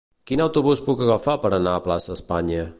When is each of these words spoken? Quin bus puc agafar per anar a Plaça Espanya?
Quin 0.29 0.41
bus 0.67 0.81
puc 0.87 1.03
agafar 1.07 1.37
per 1.45 1.53
anar 1.59 1.77
a 1.81 1.85
Plaça 1.89 2.19
Espanya? 2.19 2.69